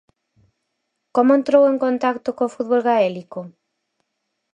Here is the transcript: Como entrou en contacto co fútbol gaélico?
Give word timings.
Como 1.15 1.31
entrou 1.39 1.63
en 1.67 1.77
contacto 1.85 2.29
co 2.37 2.51
fútbol 2.55 2.81
gaélico? 2.87 3.39